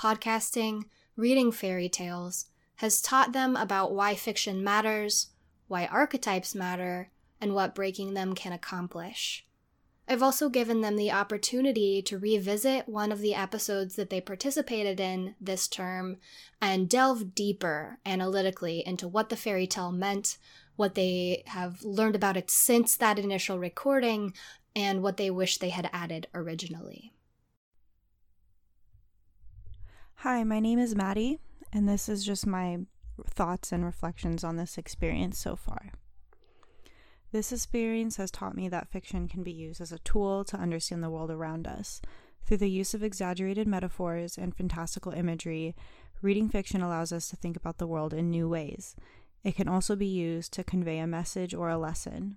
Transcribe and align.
podcasting, 0.00 0.84
reading 1.16 1.52
fairy 1.52 1.88
tales, 1.88 2.46
has 2.76 3.02
taught 3.02 3.32
them 3.32 3.54
about 3.56 3.92
why 3.92 4.14
fiction 4.14 4.64
matters, 4.64 5.28
why 5.68 5.84
archetypes 5.86 6.54
matter, 6.54 7.10
and 7.40 7.54
what 7.54 7.74
breaking 7.74 8.14
them 8.14 8.34
can 8.34 8.52
accomplish. 8.52 9.44
I've 10.08 10.22
also 10.22 10.48
given 10.48 10.80
them 10.80 10.96
the 10.96 11.12
opportunity 11.12 12.02
to 12.02 12.18
revisit 12.18 12.88
one 12.88 13.12
of 13.12 13.20
the 13.20 13.34
episodes 13.34 13.94
that 13.96 14.10
they 14.10 14.20
participated 14.20 14.98
in 14.98 15.36
this 15.40 15.68
term 15.68 16.16
and 16.60 16.88
delve 16.88 17.34
deeper 17.34 17.98
analytically 18.04 18.82
into 18.84 19.06
what 19.06 19.28
the 19.28 19.36
fairy 19.36 19.66
tale 19.66 19.92
meant, 19.92 20.38
what 20.76 20.94
they 20.94 21.44
have 21.46 21.84
learned 21.84 22.16
about 22.16 22.36
it 22.36 22.50
since 22.50 22.96
that 22.96 23.18
initial 23.18 23.58
recording, 23.58 24.32
and 24.74 25.02
what 25.02 25.16
they 25.16 25.30
wish 25.30 25.58
they 25.58 25.68
had 25.68 25.90
added 25.92 26.26
originally. 26.34 27.12
Hi, 30.22 30.44
my 30.44 30.60
name 30.60 30.78
is 30.78 30.94
Maddie, 30.94 31.40
and 31.72 31.88
this 31.88 32.06
is 32.06 32.26
just 32.26 32.46
my 32.46 32.80
thoughts 33.26 33.72
and 33.72 33.82
reflections 33.82 34.44
on 34.44 34.56
this 34.56 34.76
experience 34.76 35.38
so 35.38 35.56
far. 35.56 35.92
This 37.32 37.52
experience 37.52 38.18
has 38.18 38.30
taught 38.30 38.54
me 38.54 38.68
that 38.68 38.90
fiction 38.90 39.28
can 39.28 39.42
be 39.42 39.50
used 39.50 39.80
as 39.80 39.92
a 39.92 39.98
tool 40.00 40.44
to 40.44 40.58
understand 40.58 41.02
the 41.02 41.08
world 41.08 41.30
around 41.30 41.66
us. 41.66 42.02
Through 42.44 42.58
the 42.58 42.68
use 42.68 42.92
of 42.92 43.02
exaggerated 43.02 43.66
metaphors 43.66 44.36
and 44.36 44.54
fantastical 44.54 45.12
imagery, 45.12 45.74
reading 46.20 46.50
fiction 46.50 46.82
allows 46.82 47.12
us 47.12 47.30
to 47.30 47.36
think 47.36 47.56
about 47.56 47.78
the 47.78 47.86
world 47.86 48.12
in 48.12 48.28
new 48.28 48.46
ways. 48.46 48.96
It 49.42 49.56
can 49.56 49.68
also 49.68 49.96
be 49.96 50.04
used 50.04 50.52
to 50.52 50.64
convey 50.64 50.98
a 50.98 51.06
message 51.06 51.54
or 51.54 51.70
a 51.70 51.78
lesson. 51.78 52.36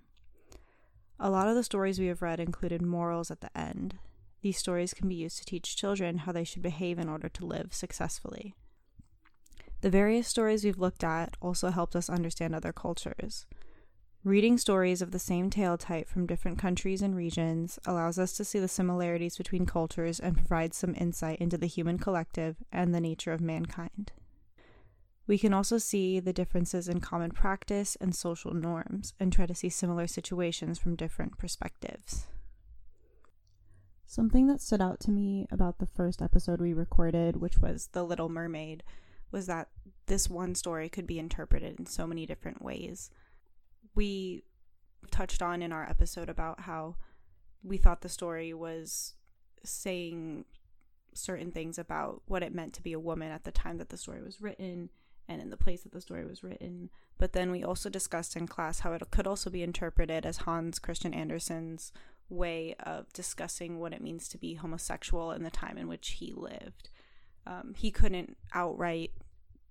A 1.20 1.28
lot 1.28 1.48
of 1.48 1.54
the 1.54 1.62
stories 1.62 1.98
we 1.98 2.06
have 2.06 2.22
read 2.22 2.40
included 2.40 2.80
morals 2.80 3.30
at 3.30 3.42
the 3.42 3.54
end. 3.54 3.98
These 4.44 4.58
stories 4.58 4.92
can 4.92 5.08
be 5.08 5.14
used 5.14 5.38
to 5.38 5.44
teach 5.46 5.74
children 5.74 6.18
how 6.18 6.32
they 6.32 6.44
should 6.44 6.60
behave 6.60 6.98
in 6.98 7.08
order 7.08 7.30
to 7.30 7.46
live 7.46 7.72
successfully. 7.72 8.54
The 9.80 9.88
various 9.88 10.28
stories 10.28 10.64
we've 10.64 10.78
looked 10.78 11.02
at 11.02 11.38
also 11.40 11.70
helped 11.70 11.96
us 11.96 12.10
understand 12.10 12.54
other 12.54 12.70
cultures. 12.70 13.46
Reading 14.22 14.58
stories 14.58 15.00
of 15.00 15.12
the 15.12 15.18
same 15.18 15.48
tale 15.48 15.78
type 15.78 16.10
from 16.10 16.26
different 16.26 16.58
countries 16.58 17.00
and 17.00 17.16
regions 17.16 17.78
allows 17.86 18.18
us 18.18 18.34
to 18.34 18.44
see 18.44 18.58
the 18.58 18.68
similarities 18.68 19.38
between 19.38 19.64
cultures 19.64 20.20
and 20.20 20.36
provides 20.36 20.76
some 20.76 20.94
insight 20.94 21.38
into 21.38 21.56
the 21.56 21.66
human 21.66 21.96
collective 21.96 22.56
and 22.70 22.94
the 22.94 23.00
nature 23.00 23.32
of 23.32 23.40
mankind. 23.40 24.12
We 25.26 25.38
can 25.38 25.54
also 25.54 25.78
see 25.78 26.20
the 26.20 26.34
differences 26.34 26.86
in 26.86 27.00
common 27.00 27.30
practice 27.30 27.96
and 27.98 28.14
social 28.14 28.52
norms 28.52 29.14
and 29.18 29.32
try 29.32 29.46
to 29.46 29.54
see 29.54 29.70
similar 29.70 30.06
situations 30.06 30.78
from 30.78 30.96
different 30.96 31.38
perspectives. 31.38 32.26
Something 34.14 34.46
that 34.46 34.60
stood 34.60 34.80
out 34.80 35.00
to 35.00 35.10
me 35.10 35.48
about 35.50 35.80
the 35.80 35.88
first 35.88 36.22
episode 36.22 36.60
we 36.60 36.72
recorded, 36.72 37.34
which 37.34 37.58
was 37.58 37.88
The 37.90 38.04
Little 38.04 38.28
Mermaid, 38.28 38.84
was 39.32 39.46
that 39.46 39.70
this 40.06 40.30
one 40.30 40.54
story 40.54 40.88
could 40.88 41.04
be 41.04 41.18
interpreted 41.18 41.80
in 41.80 41.86
so 41.86 42.06
many 42.06 42.24
different 42.24 42.62
ways 42.62 43.10
we 43.96 44.44
touched 45.10 45.42
on 45.42 45.62
in 45.62 45.72
our 45.72 45.82
episode 45.90 46.28
about 46.28 46.60
how 46.60 46.94
we 47.64 47.76
thought 47.76 48.02
the 48.02 48.08
story 48.08 48.54
was 48.54 49.14
saying 49.64 50.44
certain 51.12 51.50
things 51.50 51.76
about 51.76 52.22
what 52.26 52.44
it 52.44 52.54
meant 52.54 52.72
to 52.74 52.82
be 52.84 52.92
a 52.92 53.00
woman 53.00 53.32
at 53.32 53.42
the 53.42 53.50
time 53.50 53.78
that 53.78 53.88
the 53.88 53.96
story 53.96 54.22
was 54.22 54.40
written 54.40 54.90
and 55.26 55.42
in 55.42 55.50
the 55.50 55.56
place 55.56 55.82
that 55.82 55.90
the 55.90 56.00
story 56.00 56.24
was 56.24 56.44
written. 56.44 56.88
But 57.18 57.32
then 57.32 57.50
we 57.50 57.64
also 57.64 57.90
discussed 57.90 58.36
in 58.36 58.46
class 58.46 58.80
how 58.80 58.92
it 58.92 59.02
could 59.10 59.26
also 59.26 59.50
be 59.50 59.64
interpreted 59.64 60.24
as 60.24 60.38
Hans 60.38 60.78
Christian 60.78 61.12
Andersen's 61.12 61.90
way 62.34 62.74
of 62.80 63.12
discussing 63.12 63.78
what 63.78 63.92
it 63.92 64.02
means 64.02 64.28
to 64.28 64.38
be 64.38 64.54
homosexual 64.54 65.32
in 65.32 65.42
the 65.42 65.50
time 65.50 65.78
in 65.78 65.88
which 65.88 66.10
he 66.12 66.32
lived. 66.34 66.90
Um, 67.46 67.74
he 67.76 67.90
couldn't 67.90 68.36
outright 68.52 69.12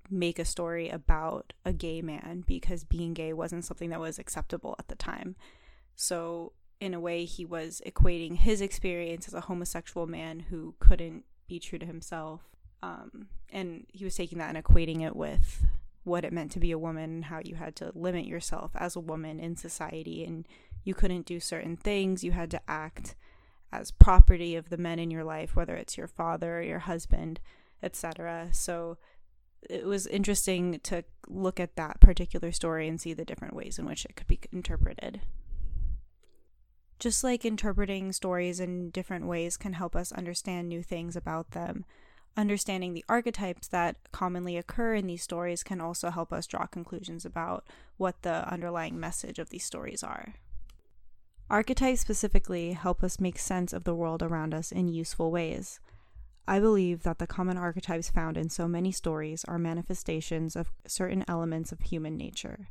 make 0.09 0.37
a 0.37 0.45
story 0.45 0.89
about 0.89 1.53
a 1.65 1.73
gay 1.73 2.01
man 2.01 2.43
because 2.45 2.83
being 2.83 3.13
gay 3.13 3.33
wasn't 3.33 3.65
something 3.65 3.89
that 3.89 3.99
was 3.99 4.19
acceptable 4.19 4.75
at 4.79 4.87
the 4.87 4.95
time. 4.95 5.35
So, 5.95 6.53
in 6.79 6.93
a 6.93 6.99
way, 6.99 7.25
he 7.25 7.45
was 7.45 7.81
equating 7.85 8.35
his 8.37 8.59
experience 8.59 9.27
as 9.27 9.33
a 9.33 9.41
homosexual 9.41 10.05
man 10.05 10.41
who 10.49 10.75
couldn't 10.79 11.23
be 11.47 11.59
true 11.59 11.79
to 11.79 11.85
himself. 11.85 12.41
Um, 12.81 13.27
and 13.51 13.85
he 13.93 14.03
was 14.03 14.15
taking 14.15 14.39
that 14.39 14.53
and 14.53 14.63
equating 14.63 15.01
it 15.01 15.15
with 15.15 15.65
what 16.03 16.25
it 16.25 16.33
meant 16.33 16.51
to 16.51 16.59
be 16.59 16.71
a 16.71 16.77
woman 16.77 17.05
and 17.05 17.25
how 17.25 17.39
you 17.43 17.55
had 17.55 17.75
to 17.77 17.91
limit 17.95 18.25
yourself 18.25 18.71
as 18.75 18.95
a 18.95 18.99
woman 18.99 19.39
in 19.39 19.55
society 19.55 20.25
and 20.25 20.45
you 20.83 20.93
couldn't 20.93 21.25
do 21.25 21.39
certain 21.39 21.77
things. 21.77 22.23
You 22.23 22.31
had 22.31 22.51
to 22.51 22.61
act 22.67 23.15
as 23.71 23.91
property 23.91 24.55
of 24.55 24.69
the 24.69 24.77
men 24.77 24.99
in 24.99 25.11
your 25.11 25.23
life, 25.23 25.55
whether 25.55 25.75
it's 25.75 25.97
your 25.97 26.07
father 26.07 26.61
your 26.61 26.79
husband, 26.79 27.39
etc. 27.81 28.49
So, 28.51 28.97
it 29.69 29.85
was 29.85 30.07
interesting 30.07 30.79
to 30.83 31.03
look 31.27 31.59
at 31.59 31.77
that 31.77 32.01
particular 32.01 32.51
story 32.51 32.87
and 32.87 32.99
see 32.99 33.13
the 33.13 33.25
different 33.25 33.55
ways 33.55 33.79
in 33.79 33.85
which 33.85 34.05
it 34.05 34.15
could 34.15 34.27
be 34.27 34.39
interpreted. 34.51 35.21
Just 36.99 37.23
like 37.23 37.45
interpreting 37.45 38.11
stories 38.11 38.59
in 38.59 38.89
different 38.89 39.25
ways 39.25 39.57
can 39.57 39.73
help 39.73 39.95
us 39.95 40.11
understand 40.11 40.69
new 40.69 40.83
things 40.83 41.15
about 41.15 41.51
them, 41.51 41.85
understanding 42.37 42.93
the 42.93 43.05
archetypes 43.09 43.67
that 43.69 43.97
commonly 44.11 44.57
occur 44.57 44.95
in 44.95 45.07
these 45.07 45.23
stories 45.23 45.63
can 45.63 45.81
also 45.81 46.09
help 46.09 46.31
us 46.31 46.47
draw 46.47 46.65
conclusions 46.65 47.25
about 47.25 47.65
what 47.97 48.21
the 48.21 48.49
underlying 48.51 48.99
message 48.99 49.39
of 49.39 49.49
these 49.49 49.63
stories 49.65 50.03
are. 50.03 50.35
Archetypes 51.49 52.01
specifically 52.01 52.73
help 52.73 53.03
us 53.03 53.19
make 53.19 53.37
sense 53.37 53.73
of 53.73 53.83
the 53.83 53.93
world 53.93 54.23
around 54.23 54.53
us 54.53 54.71
in 54.71 54.87
useful 54.87 55.29
ways. 55.31 55.79
I 56.47 56.59
believe 56.59 57.03
that 57.03 57.19
the 57.19 57.27
common 57.27 57.57
archetypes 57.57 58.09
found 58.09 58.37
in 58.37 58.49
so 58.49 58.67
many 58.67 58.91
stories 58.91 59.45
are 59.45 59.59
manifestations 59.59 60.55
of 60.55 60.71
certain 60.87 61.23
elements 61.27 61.71
of 61.71 61.79
human 61.81 62.17
nature. 62.17 62.69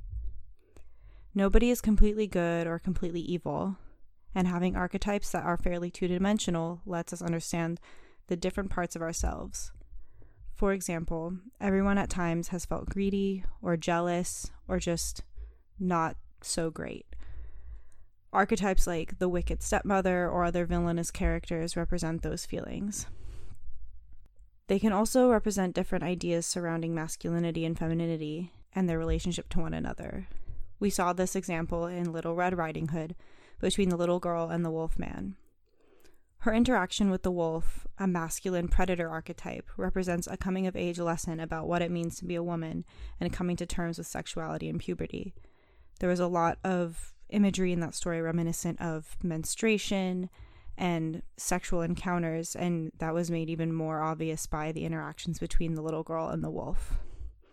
Nobody 1.34 1.70
is 1.70 1.80
completely 1.80 2.26
good 2.26 2.66
or 2.66 2.78
completely 2.78 3.20
evil, 3.20 3.76
and 4.34 4.46
having 4.46 4.76
archetypes 4.76 5.30
that 5.30 5.44
are 5.44 5.56
fairly 5.56 5.90
two 5.90 6.08
dimensional 6.08 6.82
lets 6.84 7.12
us 7.12 7.22
understand 7.22 7.80
the 8.26 8.36
different 8.36 8.70
parts 8.70 8.96
of 8.96 9.02
ourselves. 9.02 9.72
For 10.54 10.72
example, 10.72 11.38
everyone 11.60 11.98
at 11.98 12.10
times 12.10 12.48
has 12.48 12.66
felt 12.66 12.88
greedy 12.88 13.44
or 13.62 13.76
jealous 13.76 14.50
or 14.68 14.78
just 14.78 15.22
not 15.78 16.16
so 16.42 16.70
great. 16.70 17.06
Archetypes 18.32 18.86
like 18.86 19.18
the 19.18 19.28
wicked 19.28 19.62
stepmother 19.62 20.28
or 20.28 20.44
other 20.44 20.64
villainous 20.64 21.10
characters 21.10 21.76
represent 21.76 22.22
those 22.22 22.46
feelings. 22.46 23.06
They 24.68 24.78
can 24.78 24.92
also 24.92 25.30
represent 25.30 25.74
different 25.74 26.04
ideas 26.04 26.46
surrounding 26.46 26.94
masculinity 26.94 27.66
and 27.66 27.78
femininity 27.78 28.52
and 28.74 28.88
their 28.88 28.98
relationship 28.98 29.50
to 29.50 29.60
one 29.60 29.74
another. 29.74 30.28
We 30.80 30.88
saw 30.88 31.12
this 31.12 31.36
example 31.36 31.86
in 31.86 32.10
Little 32.10 32.34
Red 32.34 32.56
Riding 32.56 32.88
Hood 32.88 33.14
between 33.60 33.90
the 33.90 33.96
little 33.96 34.18
girl 34.18 34.48
and 34.48 34.64
the 34.64 34.70
wolf 34.70 34.98
man. 34.98 35.36
Her 36.38 36.54
interaction 36.54 37.10
with 37.10 37.22
the 37.22 37.30
wolf, 37.30 37.86
a 37.98 38.08
masculine 38.08 38.66
predator 38.66 39.08
archetype, 39.08 39.68
represents 39.76 40.26
a 40.26 40.36
coming 40.36 40.66
of 40.66 40.74
age 40.74 40.98
lesson 40.98 41.38
about 41.38 41.68
what 41.68 41.82
it 41.82 41.90
means 41.90 42.16
to 42.16 42.24
be 42.24 42.34
a 42.34 42.42
woman 42.42 42.84
and 43.20 43.32
coming 43.32 43.56
to 43.56 43.66
terms 43.66 43.98
with 43.98 44.08
sexuality 44.08 44.68
and 44.68 44.80
puberty. 44.80 45.34
There 46.00 46.08
was 46.08 46.18
a 46.18 46.26
lot 46.26 46.58
of 46.64 47.14
imagery 47.32 47.72
in 47.72 47.80
that 47.80 47.94
story 47.94 48.20
reminiscent 48.20 48.80
of 48.80 49.16
menstruation 49.22 50.30
and 50.78 51.22
sexual 51.36 51.82
encounters, 51.82 52.56
and 52.56 52.92
that 52.98 53.14
was 53.14 53.30
made 53.30 53.50
even 53.50 53.72
more 53.72 54.00
obvious 54.00 54.46
by 54.46 54.72
the 54.72 54.84
interactions 54.84 55.38
between 55.38 55.74
the 55.74 55.82
little 55.82 56.02
girl 56.02 56.28
and 56.28 56.42
the 56.42 56.50
wolf. 56.50 56.98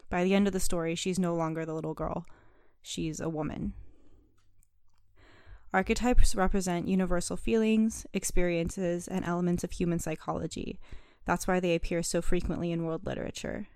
By 0.09 0.23
the 0.23 0.33
end 0.33 0.47
of 0.47 0.53
the 0.53 0.59
story, 0.59 0.95
she's 0.95 1.19
no 1.19 1.35
longer 1.35 1.65
the 1.65 1.73
little 1.73 1.93
girl, 1.93 2.25
she's 2.81 3.19
a 3.19 3.29
woman. 3.29 3.73
Archetypes 5.71 6.33
represent 6.33 6.87
universal 6.87 7.37
feelings, 7.37 8.07
experiences, 8.13 9.07
and 9.07 9.23
elements 9.23 9.63
of 9.63 9.71
human 9.71 9.99
psychology. 9.99 10.79
That's 11.25 11.47
why 11.47 11.59
they 11.59 11.75
appear 11.75 12.01
so 12.01 12.23
frequently 12.23 12.71
in 12.71 12.85
world 12.85 13.05
literature. 13.05 13.67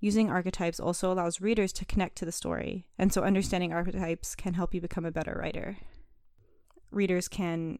Using 0.00 0.30
archetypes 0.30 0.80
also 0.80 1.12
allows 1.12 1.42
readers 1.42 1.72
to 1.74 1.84
connect 1.84 2.16
to 2.16 2.24
the 2.24 2.32
story, 2.32 2.86
and 2.98 3.12
so 3.12 3.22
understanding 3.22 3.72
archetypes 3.72 4.34
can 4.34 4.54
help 4.54 4.72
you 4.72 4.80
become 4.80 5.04
a 5.04 5.12
better 5.12 5.38
writer. 5.38 5.76
Readers 6.90 7.28
can 7.28 7.78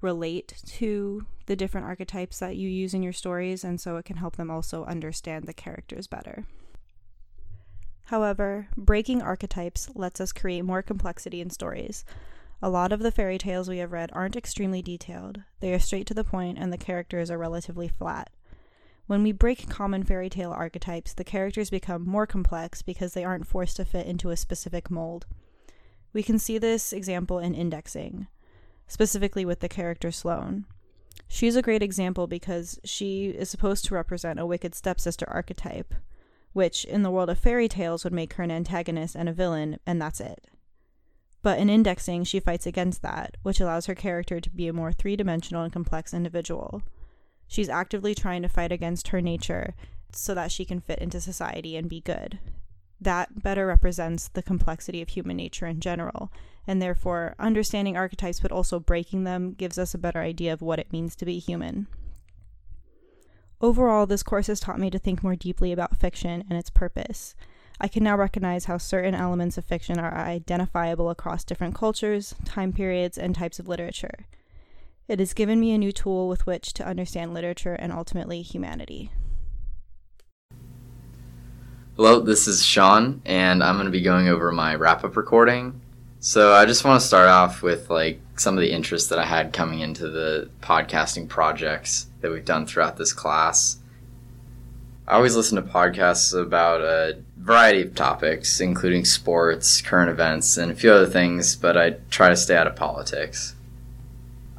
relate 0.00 0.54
to 0.66 1.24
the 1.46 1.56
different 1.56 1.86
archetypes 1.86 2.40
that 2.40 2.56
you 2.56 2.68
use 2.68 2.94
in 2.94 3.02
your 3.02 3.12
stories, 3.12 3.62
and 3.62 3.80
so 3.80 3.96
it 3.96 4.04
can 4.04 4.16
help 4.16 4.36
them 4.36 4.50
also 4.50 4.84
understand 4.84 5.46
the 5.46 5.54
characters 5.54 6.08
better. 6.08 6.46
However, 8.06 8.68
breaking 8.76 9.22
archetypes 9.22 9.88
lets 9.94 10.20
us 10.20 10.32
create 10.32 10.64
more 10.64 10.82
complexity 10.82 11.40
in 11.40 11.50
stories. 11.50 12.04
A 12.60 12.70
lot 12.70 12.92
of 12.92 13.00
the 13.00 13.12
fairy 13.12 13.38
tales 13.38 13.68
we 13.68 13.78
have 13.78 13.92
read 13.92 14.10
aren't 14.12 14.36
extremely 14.36 14.82
detailed, 14.82 15.42
they 15.60 15.72
are 15.72 15.78
straight 15.78 16.06
to 16.08 16.14
the 16.14 16.24
point, 16.24 16.58
and 16.58 16.72
the 16.72 16.78
characters 16.78 17.30
are 17.30 17.38
relatively 17.38 17.88
flat. 17.88 18.30
When 19.06 19.22
we 19.22 19.32
break 19.32 19.68
common 19.68 20.02
fairy 20.02 20.28
tale 20.28 20.50
archetypes, 20.50 21.12
the 21.12 21.24
characters 21.24 21.70
become 21.70 22.06
more 22.06 22.26
complex 22.26 22.82
because 22.82 23.14
they 23.14 23.24
aren't 23.24 23.46
forced 23.46 23.76
to 23.76 23.84
fit 23.84 24.06
into 24.06 24.30
a 24.30 24.36
specific 24.36 24.90
mold. 24.90 25.26
We 26.12 26.22
can 26.22 26.38
see 26.38 26.58
this 26.58 26.92
example 26.92 27.38
in 27.38 27.54
indexing 27.54 28.26
specifically 28.86 29.44
with 29.44 29.60
the 29.60 29.68
character 29.68 30.10
Sloane. 30.10 30.64
She's 31.28 31.56
a 31.56 31.62
great 31.62 31.82
example 31.82 32.26
because 32.26 32.78
she 32.84 33.26
is 33.26 33.50
supposed 33.50 33.84
to 33.86 33.94
represent 33.94 34.38
a 34.38 34.46
wicked 34.46 34.74
stepsister 34.74 35.28
archetype, 35.28 35.94
which 36.52 36.84
in 36.84 37.02
the 37.02 37.10
world 37.10 37.30
of 37.30 37.38
fairy 37.38 37.68
tales 37.68 38.04
would 38.04 38.12
make 38.12 38.34
her 38.34 38.44
an 38.44 38.50
antagonist 38.50 39.16
and 39.16 39.28
a 39.28 39.32
villain, 39.32 39.78
and 39.86 40.00
that's 40.00 40.20
it. 40.20 40.46
But 41.42 41.58
in 41.58 41.68
indexing, 41.68 42.24
she 42.24 42.40
fights 42.40 42.66
against 42.66 43.02
that, 43.02 43.36
which 43.42 43.60
allows 43.60 43.86
her 43.86 43.94
character 43.94 44.40
to 44.40 44.50
be 44.50 44.68
a 44.68 44.72
more 44.72 44.92
three 44.92 45.16
dimensional 45.16 45.62
and 45.62 45.72
complex 45.72 46.14
individual. 46.14 46.82
She's 47.48 47.68
actively 47.68 48.14
trying 48.14 48.42
to 48.42 48.48
fight 48.48 48.72
against 48.72 49.08
her 49.08 49.20
nature 49.20 49.74
so 50.12 50.34
that 50.34 50.50
she 50.50 50.64
can 50.64 50.80
fit 50.80 50.98
into 50.98 51.20
society 51.20 51.76
and 51.76 51.88
be 51.88 52.00
good. 52.00 52.38
That 53.00 53.42
better 53.42 53.66
represents 53.66 54.28
the 54.28 54.42
complexity 54.42 55.02
of 55.02 55.10
human 55.10 55.36
nature 55.36 55.66
in 55.66 55.80
general, 55.80 56.32
and 56.66 56.80
therefore, 56.80 57.34
understanding 57.38 57.96
archetypes 57.96 58.40
but 58.40 58.52
also 58.52 58.80
breaking 58.80 59.24
them 59.24 59.52
gives 59.52 59.78
us 59.78 59.94
a 59.94 59.98
better 59.98 60.20
idea 60.20 60.52
of 60.52 60.62
what 60.62 60.78
it 60.78 60.92
means 60.92 61.14
to 61.16 61.26
be 61.26 61.38
human. 61.38 61.86
Overall, 63.60 64.06
this 64.06 64.22
course 64.22 64.48
has 64.48 64.60
taught 64.60 64.78
me 64.78 64.90
to 64.90 64.98
think 64.98 65.22
more 65.22 65.36
deeply 65.36 65.72
about 65.72 65.96
fiction 65.96 66.44
and 66.48 66.58
its 66.58 66.70
purpose. 66.70 67.34
I 67.80 67.88
can 67.88 68.02
now 68.04 68.16
recognize 68.16 68.64
how 68.64 68.78
certain 68.78 69.14
elements 69.14 69.58
of 69.58 69.64
fiction 69.64 69.98
are 69.98 70.14
identifiable 70.14 71.10
across 71.10 71.44
different 71.44 71.74
cultures, 71.74 72.34
time 72.44 72.72
periods, 72.72 73.18
and 73.18 73.34
types 73.34 73.58
of 73.58 73.68
literature. 73.68 74.26
It 75.08 75.20
has 75.20 75.34
given 75.34 75.60
me 75.60 75.72
a 75.72 75.78
new 75.78 75.92
tool 75.92 76.26
with 76.28 76.46
which 76.46 76.72
to 76.74 76.86
understand 76.86 77.32
literature 77.32 77.74
and 77.74 77.92
ultimately 77.92 78.42
humanity. 78.42 79.12
Hello, 81.94 82.18
this 82.18 82.48
is 82.48 82.64
Sean, 82.64 83.22
and 83.24 83.62
I'm 83.62 83.76
going 83.76 83.86
to 83.86 83.92
be 83.92 84.02
going 84.02 84.26
over 84.26 84.50
my 84.50 84.74
wrap 84.74 85.04
up 85.04 85.16
recording. 85.16 85.80
So, 86.18 86.52
I 86.54 86.66
just 86.66 86.84
want 86.84 87.00
to 87.00 87.06
start 87.06 87.28
off 87.28 87.62
with 87.62 87.88
like 87.88 88.20
some 88.34 88.56
of 88.56 88.60
the 88.60 88.72
interests 88.72 89.08
that 89.10 89.20
I 89.20 89.24
had 89.24 89.52
coming 89.52 89.78
into 89.78 90.10
the 90.10 90.50
podcasting 90.60 91.28
projects 91.28 92.08
that 92.20 92.32
we've 92.32 92.44
done 92.44 92.66
throughout 92.66 92.96
this 92.96 93.12
class. 93.12 93.78
I 95.06 95.14
always 95.14 95.36
listen 95.36 95.54
to 95.54 95.62
podcasts 95.62 96.38
about 96.38 96.80
a 96.80 97.18
variety 97.38 97.82
of 97.82 97.94
topics, 97.94 98.60
including 98.60 99.04
sports, 99.04 99.80
current 99.80 100.10
events, 100.10 100.56
and 100.56 100.72
a 100.72 100.74
few 100.74 100.90
other 100.90 101.06
things, 101.06 101.54
but 101.54 101.76
I 101.76 101.90
try 102.10 102.28
to 102.28 102.36
stay 102.36 102.56
out 102.56 102.66
of 102.66 102.74
politics. 102.74 103.55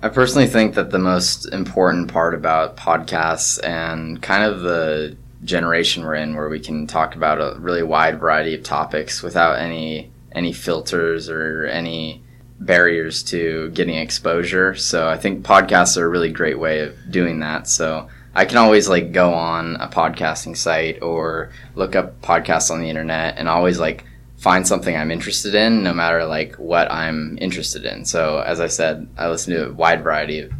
I 0.07 0.09
personally 0.09 0.48
think 0.48 0.75
that 0.75 0.92
the 0.92 1.00
most 1.00 1.51
important 1.51 2.09
part 2.09 2.33
about 2.33 2.77
podcasts 2.77 3.62
and 3.62 4.21
kind 4.21 4.45
of 4.45 4.62
the 4.62 5.18
generation 5.44 6.06
we're 6.06 6.15
in 6.15 6.33
where 6.33 6.48
we 6.48 6.62
can 6.62 6.88
talk 6.88 7.18
about 7.18 7.42
a 7.42 7.59
really 7.59 7.83
wide 7.83 8.18
variety 8.18 8.56
of 8.56 8.63
topics 8.63 9.21
without 9.21 9.59
any 9.59 10.09
any 10.31 10.54
filters 10.54 11.30
or 11.30 11.65
any 11.65 12.24
barriers 12.57 13.21
to 13.24 13.69
getting 13.71 13.95
exposure. 13.95 14.75
So 14.75 15.09
I 15.09 15.18
think 15.18 15.45
podcasts 15.45 15.98
are 15.98 16.06
a 16.06 16.09
really 16.09 16.31
great 16.31 16.57
way 16.57 16.80
of 16.80 16.95
doing 17.12 17.42
that. 17.42 17.68
So 17.68 18.07
I 18.33 18.45
can 18.45 18.59
always 18.59 18.88
like 18.88 19.12
go 19.12 19.33
on 19.33 19.75
a 19.75 19.89
podcasting 19.89 20.56
site 20.56 21.01
or 21.01 21.51
look 21.75 21.98
up 21.98 22.21
podcasts 22.21 22.71
on 22.71 22.80
the 22.80 22.89
internet 22.89 23.38
and 23.38 23.50
always 23.50 23.77
like 23.77 24.06
find 24.38 24.68
something 24.68 24.95
I'm 24.95 25.12
interested 25.12 25.56
in, 25.56 25.84
no 25.84 25.94
matter 25.94 26.25
like 26.25 26.56
what 26.56 26.92
I'm 26.92 27.38
interested 27.42 27.86
in. 27.86 28.06
So 28.06 28.39
as 28.39 28.60
I 28.60 28.68
said, 28.68 29.07
I 29.18 29.30
listen 29.30 29.54
to 29.54 29.69
a 29.69 29.74
wide 29.74 30.04
variety 30.04 30.39
of 30.39 30.51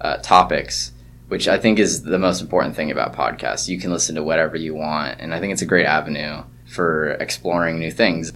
uh, 0.00 0.16
topics, 0.18 0.92
which 1.28 1.46
I 1.46 1.58
think 1.58 1.78
is 1.78 2.02
the 2.02 2.18
most 2.18 2.40
important 2.40 2.74
thing 2.74 2.90
about 2.90 3.14
podcasts. 3.14 3.68
You 3.68 3.78
can 3.78 3.92
listen 3.92 4.16
to 4.16 4.22
whatever 4.22 4.56
you 4.56 4.74
want, 4.74 5.20
and 5.20 5.32
I 5.32 5.40
think 5.40 5.52
it's 5.52 5.62
a 5.62 5.66
great 5.66 5.86
avenue 5.86 6.42
for 6.66 7.10
exploring 7.12 7.78
new 7.78 7.92
things. 7.92 8.32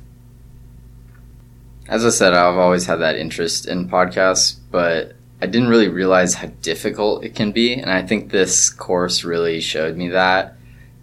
As 1.89 2.05
I 2.05 2.11
said, 2.11 2.35
I've 2.35 2.59
always 2.59 2.87
had 2.87 2.97
that 2.97 3.17
interest 3.17 3.67
in 3.67 3.89
podcasts, 3.89 4.56
but 4.71 5.15
I 5.41 5.47
didn't 5.47 5.69
really 5.69 5.89
realize 5.89 6.35
how 6.35 6.49
difficult 6.62 7.25
it 7.25 7.35
can 7.35 7.53
be. 7.53 7.75
And 7.75 7.91
I 7.91 8.03
think 8.03 8.31
this 8.31 8.71
course 8.71 9.25
really 9.25 9.61
showed 9.61 9.97
me 9.97 10.09
that. 10.11 10.56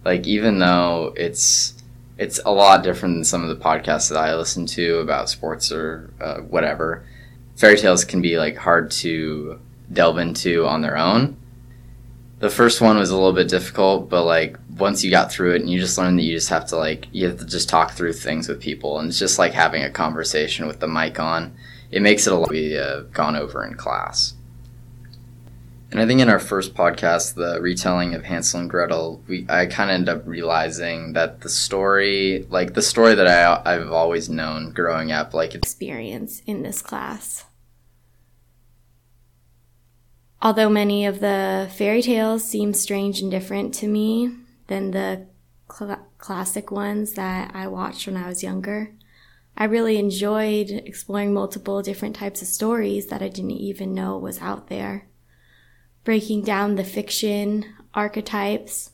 Like, 0.04 0.26
even 0.26 0.58
though 0.58 1.14
it's, 1.16 1.73
it's 2.18 2.40
a 2.44 2.52
lot 2.52 2.82
different 2.82 3.16
than 3.16 3.24
some 3.24 3.42
of 3.42 3.48
the 3.48 3.62
podcasts 3.62 4.08
that 4.08 4.18
I 4.18 4.34
listen 4.34 4.66
to 4.66 4.98
about 4.98 5.28
sports 5.28 5.72
or 5.72 6.12
uh, 6.20 6.38
whatever, 6.38 7.04
fairy 7.56 7.76
tales 7.76 8.04
can 8.04 8.22
be 8.22 8.38
like 8.38 8.56
hard 8.56 8.90
to 8.92 9.60
delve 9.92 10.18
into 10.18 10.66
on 10.66 10.82
their 10.82 10.96
own. 10.96 11.36
The 12.38 12.50
first 12.50 12.80
one 12.80 12.98
was 12.98 13.10
a 13.10 13.14
little 13.14 13.32
bit 13.32 13.48
difficult, 13.48 14.08
but 14.08 14.24
like 14.24 14.58
once 14.76 15.02
you 15.02 15.10
got 15.10 15.32
through 15.32 15.54
it 15.54 15.62
and 15.62 15.70
you 15.70 15.80
just 15.80 15.96
learned 15.98 16.18
that 16.18 16.24
you 16.24 16.34
just 16.34 16.50
have 16.50 16.66
to 16.66 16.76
like, 16.76 17.08
you 17.12 17.26
have 17.28 17.38
to 17.38 17.46
just 17.46 17.68
talk 17.68 17.92
through 17.92 18.12
things 18.12 18.48
with 18.48 18.60
people. 18.60 18.98
And 18.98 19.08
it's 19.08 19.18
just 19.18 19.38
like 19.38 19.52
having 19.52 19.82
a 19.82 19.90
conversation 19.90 20.66
with 20.66 20.80
the 20.80 20.88
mic 20.88 21.18
on 21.18 21.56
it 21.94 22.02
makes 22.02 22.26
it 22.26 22.32
a 22.32 22.36
lot 22.36 22.50
we 22.50 22.76
uh, 22.76 23.02
gone 23.12 23.36
over 23.36 23.64
in 23.64 23.74
class. 23.74 24.34
And 25.94 26.02
I 26.02 26.06
think 26.06 26.20
in 26.20 26.28
our 26.28 26.40
first 26.40 26.74
podcast, 26.74 27.34
the 27.34 27.60
retelling 27.60 28.14
of 28.14 28.24
Hansel 28.24 28.58
and 28.58 28.68
Gretel, 28.68 29.22
we 29.28 29.46
I 29.48 29.66
kind 29.66 29.90
of 29.90 29.94
end 29.94 30.08
up 30.08 30.26
realizing 30.26 31.12
that 31.12 31.42
the 31.42 31.48
story, 31.48 32.48
like 32.50 32.74
the 32.74 32.82
story 32.82 33.14
that 33.14 33.28
I 33.28 33.62
I've 33.64 33.92
always 33.92 34.28
known 34.28 34.72
growing 34.72 35.12
up, 35.12 35.32
like 35.32 35.54
experience 35.54 36.42
in 36.46 36.62
this 36.62 36.82
class. 36.82 37.44
Although 40.42 40.68
many 40.68 41.06
of 41.06 41.20
the 41.20 41.70
fairy 41.72 42.02
tales 42.02 42.44
seem 42.44 42.74
strange 42.74 43.20
and 43.20 43.30
different 43.30 43.72
to 43.74 43.86
me 43.86 44.34
than 44.66 44.90
the 44.90 45.28
cl- 45.72 46.08
classic 46.18 46.72
ones 46.72 47.12
that 47.12 47.52
I 47.54 47.68
watched 47.68 48.08
when 48.08 48.16
I 48.16 48.26
was 48.26 48.42
younger, 48.42 48.90
I 49.56 49.62
really 49.62 49.98
enjoyed 49.98 50.70
exploring 50.70 51.32
multiple 51.32 51.82
different 51.82 52.16
types 52.16 52.42
of 52.42 52.48
stories 52.48 53.06
that 53.06 53.22
I 53.22 53.28
didn't 53.28 53.52
even 53.52 53.94
know 53.94 54.18
was 54.18 54.40
out 54.40 54.66
there. 54.66 55.06
Breaking 56.04 56.42
down 56.42 56.74
the 56.74 56.84
fiction, 56.84 57.64
archetypes, 57.94 58.90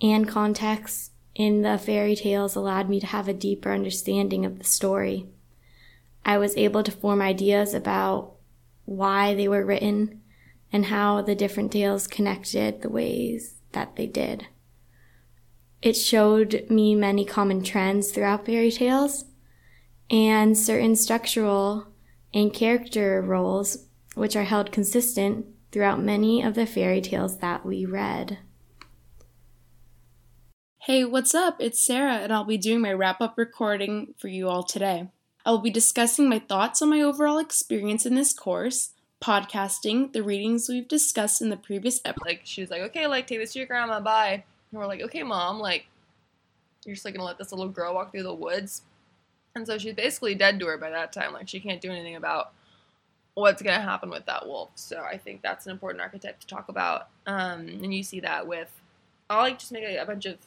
and 0.00 0.26
contexts 0.26 1.10
in 1.34 1.60
the 1.60 1.76
fairy 1.76 2.16
tales 2.16 2.56
allowed 2.56 2.88
me 2.88 2.98
to 2.98 3.06
have 3.06 3.28
a 3.28 3.34
deeper 3.34 3.72
understanding 3.72 4.46
of 4.46 4.58
the 4.58 4.64
story. 4.64 5.26
I 6.24 6.38
was 6.38 6.56
able 6.56 6.82
to 6.82 6.90
form 6.90 7.20
ideas 7.20 7.74
about 7.74 8.36
why 8.86 9.34
they 9.34 9.48
were 9.48 9.66
written 9.66 10.22
and 10.72 10.86
how 10.86 11.20
the 11.20 11.34
different 11.34 11.72
tales 11.72 12.06
connected 12.06 12.80
the 12.80 12.88
ways 12.88 13.56
that 13.72 13.96
they 13.96 14.06
did. 14.06 14.46
It 15.82 15.94
showed 15.94 16.66
me 16.70 16.94
many 16.94 17.26
common 17.26 17.62
trends 17.62 18.10
throughout 18.10 18.46
fairy 18.46 18.72
tales 18.72 19.26
and 20.10 20.56
certain 20.56 20.96
structural 20.96 21.88
and 22.32 22.52
character 22.52 23.20
roles 23.20 23.86
which 24.14 24.34
are 24.34 24.44
held 24.44 24.72
consistent 24.72 25.46
throughout 25.76 26.02
many 26.02 26.40
of 26.42 26.54
the 26.54 26.64
fairy 26.64 27.02
tales 27.02 27.36
that 27.40 27.66
we 27.66 27.84
read. 27.84 28.38
Hey, 30.78 31.04
what's 31.04 31.34
up? 31.34 31.56
It's 31.60 31.84
Sarah, 31.84 32.14
and 32.14 32.32
I'll 32.32 32.44
be 32.44 32.56
doing 32.56 32.80
my 32.80 32.94
wrap 32.94 33.20
up 33.20 33.34
recording 33.36 34.14
for 34.16 34.28
you 34.28 34.48
all 34.48 34.62
today. 34.62 35.10
I 35.44 35.50
will 35.50 35.58
be 35.58 35.68
discussing 35.68 36.30
my 36.30 36.38
thoughts 36.38 36.80
on 36.80 36.88
my 36.88 37.02
overall 37.02 37.36
experience 37.36 38.06
in 38.06 38.14
this 38.14 38.32
course, 38.32 38.92
podcasting, 39.22 40.14
the 40.14 40.22
readings 40.22 40.66
we've 40.66 40.88
discussed 40.88 41.42
in 41.42 41.50
the 41.50 41.58
previous 41.58 42.00
episode. 42.06 42.24
Like, 42.24 42.40
she 42.44 42.62
was 42.62 42.70
like, 42.70 42.80
okay, 42.80 43.06
like, 43.06 43.26
take 43.26 43.40
this 43.40 43.52
to 43.52 43.58
your 43.58 43.68
grandma, 43.68 44.00
bye. 44.00 44.44
And 44.70 44.80
we're 44.80 44.86
like, 44.86 45.02
okay, 45.02 45.24
mom, 45.24 45.58
like, 45.58 45.84
you're 46.86 46.94
just 46.94 47.04
like 47.04 47.12
gonna 47.12 47.26
let 47.26 47.36
this 47.36 47.52
little 47.52 47.68
girl 47.68 47.92
walk 47.92 48.12
through 48.12 48.22
the 48.22 48.32
woods 48.32 48.80
and 49.56 49.66
so 49.66 49.78
she's 49.78 49.94
basically 49.94 50.34
dead 50.34 50.60
to 50.60 50.66
her 50.66 50.76
by 50.76 50.90
that 50.90 51.12
time. 51.12 51.32
Like 51.32 51.48
she 51.48 51.60
can't 51.60 51.80
do 51.80 51.90
anything 51.90 52.14
about 52.14 52.52
what's 53.36 53.60
going 53.60 53.76
to 53.76 53.82
happen 53.82 54.08
with 54.08 54.24
that 54.24 54.46
wolf. 54.46 54.70
So 54.76 55.02
I 55.02 55.18
think 55.18 55.42
that's 55.42 55.66
an 55.66 55.72
important 55.72 56.00
archetype 56.00 56.40
to 56.40 56.46
talk 56.46 56.70
about. 56.70 57.08
Um, 57.26 57.68
and 57.68 57.94
you 57.94 58.02
see 58.02 58.20
that 58.20 58.46
with, 58.46 58.72
I'll 59.28 59.42
like 59.42 59.58
just 59.58 59.72
make 59.72 59.84
a, 59.84 59.98
a 59.98 60.06
bunch 60.06 60.24
of 60.24 60.38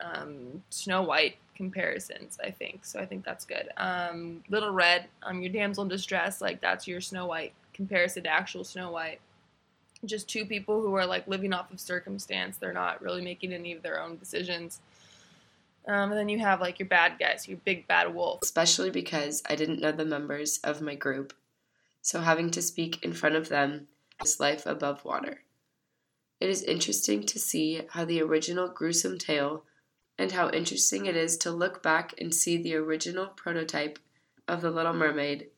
um, 0.00 0.62
Snow 0.70 1.02
White 1.02 1.36
comparisons, 1.54 2.38
I 2.42 2.50
think. 2.50 2.86
So 2.86 2.98
I 2.98 3.04
think 3.04 3.26
that's 3.26 3.44
good. 3.44 3.68
Um, 3.76 4.42
Little 4.48 4.70
Red, 4.70 5.04
um, 5.22 5.42
your 5.42 5.52
damsel 5.52 5.82
in 5.82 5.90
distress, 5.90 6.40
like 6.40 6.62
that's 6.62 6.88
your 6.88 7.02
Snow 7.02 7.26
White 7.26 7.52
comparison 7.74 8.22
to 8.22 8.30
actual 8.30 8.64
Snow 8.64 8.90
White. 8.90 9.20
Just 10.06 10.26
two 10.26 10.46
people 10.46 10.80
who 10.80 10.94
are 10.94 11.04
like 11.04 11.28
living 11.28 11.52
off 11.52 11.70
of 11.70 11.78
circumstance. 11.78 12.56
They're 12.56 12.72
not 12.72 13.02
really 13.02 13.20
making 13.20 13.52
any 13.52 13.72
of 13.72 13.82
their 13.82 14.02
own 14.02 14.16
decisions. 14.16 14.80
Um, 15.86 16.10
and 16.10 16.18
then 16.18 16.30
you 16.30 16.38
have 16.38 16.62
like 16.62 16.78
your 16.78 16.88
bad 16.88 17.18
guys, 17.18 17.46
your 17.46 17.58
big 17.66 17.86
bad 17.86 18.14
wolf. 18.14 18.40
Especially 18.42 18.88
because 18.88 19.42
I 19.46 19.56
didn't 19.56 19.80
know 19.80 19.92
the 19.92 20.06
members 20.06 20.58
of 20.64 20.80
my 20.80 20.94
group, 20.94 21.34
so 22.02 22.20
having 22.20 22.50
to 22.50 22.62
speak 22.62 23.02
in 23.04 23.12
front 23.12 23.34
of 23.34 23.48
them 23.48 23.88
is 24.22 24.40
life 24.40 24.66
above 24.66 25.04
water. 25.04 25.42
It 26.40 26.48
is 26.48 26.62
interesting 26.62 27.24
to 27.26 27.38
see 27.38 27.82
how 27.90 28.04
the 28.04 28.22
original 28.22 28.68
gruesome 28.68 29.18
tale, 29.18 29.64
and 30.18 30.32
how 30.32 30.50
interesting 30.50 31.06
it 31.06 31.16
is 31.16 31.36
to 31.38 31.50
look 31.50 31.82
back 31.82 32.14
and 32.18 32.34
see 32.34 32.56
the 32.56 32.74
original 32.74 33.26
prototype 33.26 33.98
of 34.48 34.60
The 34.60 34.70
Little 34.70 34.92
Mermaid 34.92 35.48